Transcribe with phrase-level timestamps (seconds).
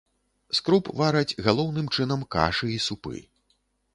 [0.59, 3.21] З круп вараць галоўным чынам кашы і супы.